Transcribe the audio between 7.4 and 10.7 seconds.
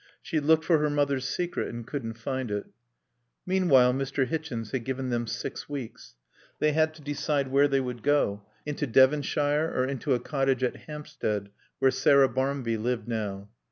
where they would go: into Devonshire or into a cottage